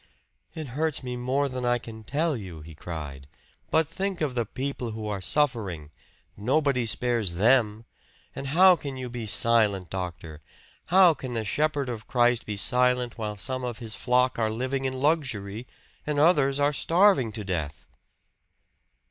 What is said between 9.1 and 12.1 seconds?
be silent, doctor how can the shepherd of